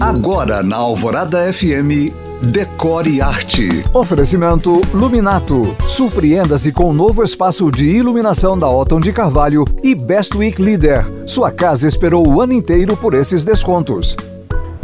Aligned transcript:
Agora 0.00 0.62
na 0.62 0.76
Alvorada 0.76 1.50
FM, 1.50 2.12
Decore 2.42 3.22
Arte. 3.22 3.82
Oferecimento 3.94 4.82
Luminato. 4.92 5.74
Surpreenda-se 5.88 6.70
com 6.70 6.90
o 6.90 6.92
novo 6.92 7.22
espaço 7.22 7.70
de 7.70 7.88
iluminação 7.88 8.58
da 8.58 8.68
Otton 8.68 9.00
de 9.00 9.10
Carvalho 9.10 9.64
e 9.82 9.94
Best 9.94 10.36
Week 10.36 10.60
Leader. 10.60 11.06
Sua 11.26 11.50
casa 11.50 11.88
esperou 11.88 12.28
o 12.28 12.42
ano 12.42 12.52
inteiro 12.52 12.94
por 12.94 13.14
esses 13.14 13.42
descontos. 13.42 14.14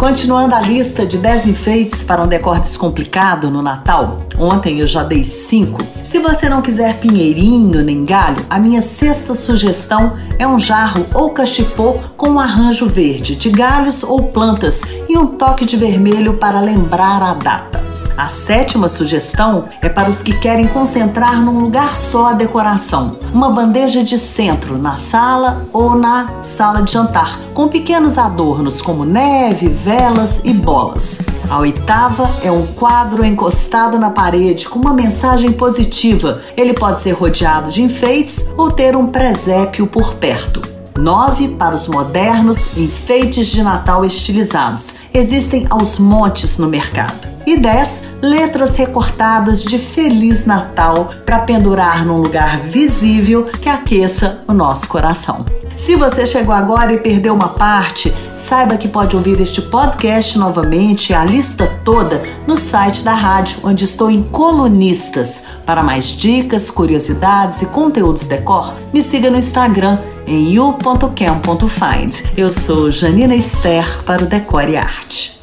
Continuando 0.03 0.57
a 0.57 0.61
lista 0.61 1.07
de 1.07 1.17
10 1.17 1.47
enfeites 1.47 2.03
para 2.03 2.21
um 2.21 2.27
decor 2.27 2.59
descomplicado 2.59 3.49
no 3.49 3.63
Natal, 3.63 4.27
ontem 4.37 4.81
eu 4.81 4.87
já 4.89 5.05
dei 5.05 5.23
5. 5.23 5.79
Se 6.03 6.19
você 6.19 6.49
não 6.49 6.61
quiser 6.61 6.99
pinheirinho 6.99 7.85
nem 7.85 8.05
galho, 8.05 8.45
a 8.51 8.59
minha 8.59 8.83
sexta 8.83 9.33
sugestão 9.33 10.15
é 10.41 10.45
um 10.45 10.59
jarro 10.59 11.07
ou 11.15 11.31
cachepô 11.31 11.93
com 12.17 12.31
um 12.31 12.41
arranjo 12.41 12.89
verde 12.89 13.37
de 13.37 13.49
galhos 13.51 14.03
ou 14.03 14.25
plantas 14.25 14.81
e 15.09 15.17
um 15.17 15.29
toque 15.29 15.65
de 15.65 15.77
vermelho 15.77 16.37
para 16.37 16.59
lembrar 16.59 17.23
a 17.23 17.35
data. 17.35 17.92
A 18.17 18.29
sétima 18.29 18.89
sugestão 18.89 19.65
é 19.81 19.89
para 19.89 20.11
os 20.11 20.23
que 20.23 20.33
querem 20.39 20.67
concentrar 20.67 21.41
num 21.41 21.61
lugar 21.61 21.97
só 21.97 22.27
a 22.27 22.33
decoração. 22.35 23.17
Uma 23.33 23.51
bandeja 23.51 24.05
de 24.05 24.19
centro 24.19 24.77
na 24.77 24.97
sala 24.97 25.67
ou 25.73 25.97
na 25.97 26.43
sala 26.43 26.83
de 26.83 26.93
jantar, 26.93 27.39
com 27.55 27.69
pequenos 27.69 28.19
adornos 28.19 28.83
como 28.83 29.05
neve, 29.05 29.69
velas 29.69 30.43
e 30.45 30.53
bolas. 30.53 31.23
A 31.49 31.59
oitava 31.59 32.31
é 32.43 32.51
um 32.51 32.67
quadro 32.67 33.25
encostado 33.25 33.99
na 33.99 34.11
parede 34.11 34.69
com 34.69 34.79
uma 34.79 34.93
mensagem 34.93 35.53
positiva. 35.53 36.41
Ele 36.57 36.75
pode 36.75 37.01
ser 37.01 37.13
rodeado 37.13 37.71
de 37.71 37.83
enfeites 37.83 38.47
ou 38.57 38.71
ter 38.71 38.95
um 38.97 39.07
presépio 39.07 39.87
por 39.87 40.15
perto. 40.15 40.61
9 40.99 41.49
para 41.57 41.75
os 41.75 41.89
modernos 41.89 42.77
enfeites 42.77 43.49
de 43.49 43.63
Natal 43.63 44.05
estilizados. 44.05 44.97
Existem 45.13 45.67
aos 45.71 45.99
montes 45.99 46.59
no 46.59 46.69
mercado. 46.69 47.32
E 47.47 47.57
10 47.57 48.05
letras 48.23 48.77
recortadas 48.77 49.63
de 49.65 49.79
Feliz 49.79 50.47
Natal 50.47 51.11
para 51.27 51.41
pendurar 51.41 52.05
num 52.05 52.19
lugar 52.19 52.59
visível 52.61 53.45
que 53.45 53.69
aqueça 53.69 54.41
o 54.47 54.53
nosso 54.53 54.89
coração. 54.89 55.45
Se 55.77 55.97
você 55.97 56.25
chegou 56.25 56.55
agora 56.55 56.93
e 56.93 56.99
perdeu 56.99 57.35
uma 57.35 57.49
parte, 57.49 58.15
saiba 58.35 58.77
que 58.77 58.87
pode 58.87 59.17
ouvir 59.17 59.41
este 59.41 59.61
podcast 59.61 60.39
novamente, 60.39 61.13
a 61.13 61.25
lista 61.25 61.67
toda, 61.85 62.23
no 62.47 62.57
site 62.57 63.03
da 63.03 63.15
rádio, 63.15 63.59
onde 63.65 63.85
estou 63.85 64.11
em 64.11 64.23
colunistas. 64.23 65.43
Para 65.67 65.83
mais 65.83 66.07
dicas, 66.07 66.71
curiosidades 66.71 67.63
e 67.63 67.67
conteúdos 67.67 68.27
decor, 68.27 68.75
me 68.93 69.03
siga 69.03 69.31
no 69.31 69.39
Instagram 69.39 69.99
em 70.27 70.53
you.cam.find. 70.53 72.23
Eu 72.37 72.53
sou 72.53 72.91
Janina 72.91 73.35
Esther 73.35 74.05
para 74.05 74.23
o 74.23 74.27
Decore 74.27 74.77
Arte. 74.77 75.42